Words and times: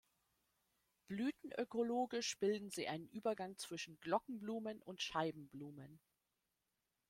Blütenökologisch 1.09 2.39
bilden 2.39 2.71
sie 2.71 2.87
einen 2.87 3.07
Übergang 3.09 3.55
zwischen 3.59 3.99
„Glockenblumen“ 3.99 4.81
und 4.81 4.99
„Scheibenblumen“. 4.99 5.99